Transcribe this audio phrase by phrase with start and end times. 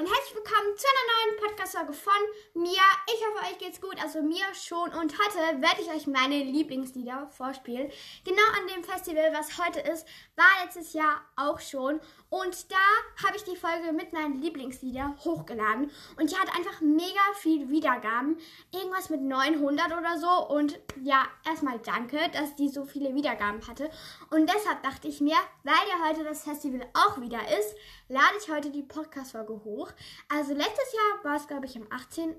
[0.00, 2.80] und herzlich willkommen zu einer neuen Podcast-Folge von mir.
[3.06, 4.88] Ich hoffe, euch geht's gut, also mir schon.
[4.98, 7.90] Und heute werde ich euch meine Lieblingslieder vorspielen.
[8.24, 12.00] Genau an dem Festival, was heute ist, war letztes Jahr auch schon.
[12.30, 15.90] Und da habe ich die Folge mit meinen Lieblingslieder hochgeladen.
[16.18, 18.38] Und die hat einfach mega viel Wiedergaben.
[18.72, 20.48] Irgendwas mit 900 oder so.
[20.48, 23.90] Und ja, erstmal danke, dass die so viele Wiedergaben hatte.
[24.30, 27.76] Und deshalb dachte ich mir, weil ja heute das Festival auch wieder ist,
[28.10, 29.92] lade ich heute die Podcast-Folge hoch.
[30.28, 32.34] Also letztes Jahr war es, glaube ich, am 18.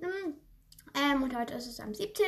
[0.94, 2.26] Ähm, und heute ist es am 17.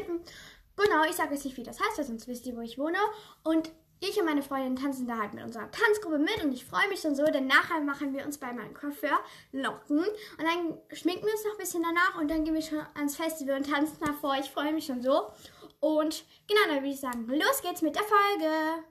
[0.77, 2.97] Genau, ich sage jetzt nicht, wie das heißt, weil sonst wisst ihr, wo ich wohne.
[3.43, 6.87] Und ich und meine Freundin tanzen da halt mit unserer Tanzgruppe mit und ich freue
[6.89, 9.17] mich schon so, denn nachher machen wir uns bei meinem Coiffeur
[9.53, 12.85] Locken und dann schminken wir uns noch ein bisschen danach und dann gehen wir schon
[12.95, 14.35] ans Festival und tanzen davor.
[14.39, 15.31] Ich freue mich schon so.
[15.79, 18.83] Und genau, dann würde ich sagen, los geht's mit der Folge.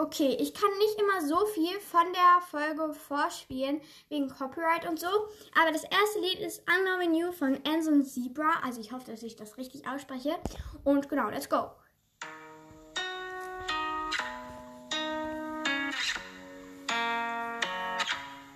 [0.00, 5.08] Okay, ich kann nicht immer so viel von der Folge vorspielen, wegen Copyright und so.
[5.60, 8.60] Aber das erste Lied ist Unknown You von Anson Zebra.
[8.62, 10.38] Also ich hoffe, dass ich das richtig ausspreche.
[10.84, 11.72] Und genau, let's go.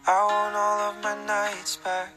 [0.07, 2.15] I want all of my nights back.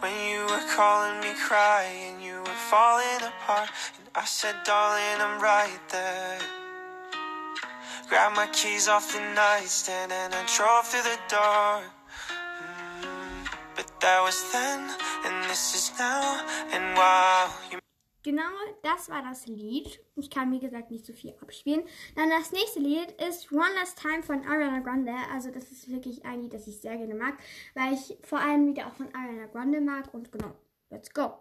[0.00, 3.68] When you were calling me crying, you were falling apart.
[3.98, 6.67] And I said, darling, I'm right there.
[8.08, 11.84] Grabbed my keys off the nightstand and I drove through the dark.
[12.30, 14.88] Mm, but that was then,
[15.26, 16.42] and this is now,
[16.72, 17.50] and wow.
[18.22, 18.50] Genau,
[18.82, 20.00] das war das Lied.
[20.16, 21.84] Ich kann, wie gesagt, nicht so viel abspielen.
[22.16, 25.12] Dann das nächste Lied ist One Last Time von Ariana Grande.
[25.30, 27.34] Also das ist wirklich ein Lied, das ich sehr gerne mag,
[27.74, 30.12] weil ich vor allem Lieder auch von Ariana Grande mag.
[30.14, 30.54] Und genau,
[30.90, 31.38] let's go.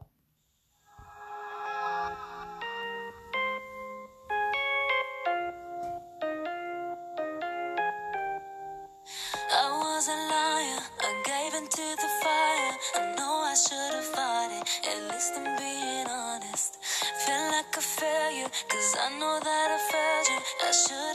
[18.78, 20.40] Cause I know that I failed you.
[20.62, 21.06] I should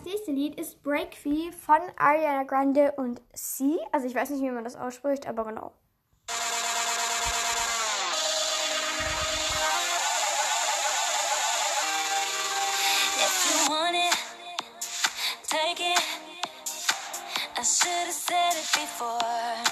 [0.00, 3.76] das nächste Lied ist Break Free von Ariana Grande und C.
[3.92, 5.72] Also ich weiß nicht, wie man das ausspricht, aber genau.
[17.58, 19.69] I should have said it before.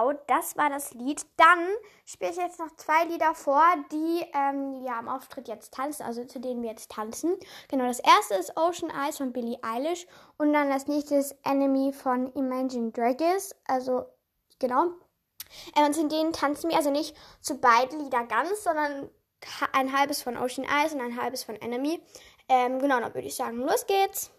[0.00, 1.26] Genau, das war das Lied.
[1.36, 1.68] Dann
[2.04, 3.62] spiele ich jetzt noch zwei Lieder vor,
[3.92, 7.36] die ähm, ja am Auftritt jetzt tanzen, also zu denen wir jetzt tanzen.
[7.68, 10.06] Genau, das erste ist Ocean Eyes von Billie Eilish
[10.38, 13.54] und dann das nächste ist Enemy von Imagine Dragons.
[13.66, 14.06] Also,
[14.58, 14.86] genau.
[15.76, 19.10] Ähm, und zu denen tanzen wir also nicht zu beiden Lieder ganz, sondern
[19.72, 22.00] ein halbes von Ocean Eyes und ein halbes von Enemy.
[22.48, 24.30] Ähm, genau, dann würde ich sagen, los geht's.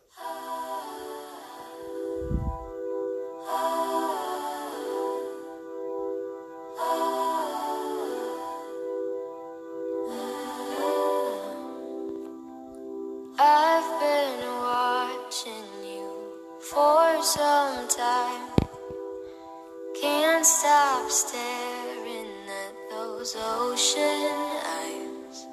[17.20, 18.50] Some time.
[20.00, 22.32] Can't stop staring
[22.64, 24.40] at those ocean
[24.80, 25.48] eyes.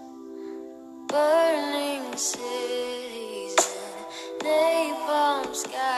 [1.09, 5.98] Burning cities and napalm skies.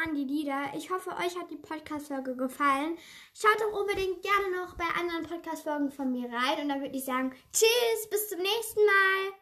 [0.00, 0.72] Waren die Lieder.
[0.76, 2.96] Ich hoffe, euch hat die Podcast-Folge gefallen.
[3.34, 6.62] Schaut doch unbedingt gerne noch bei anderen Podcast-Folgen von mir rein.
[6.62, 9.40] Und dann würde ich sagen, tschüss, bis zum nächsten Mal.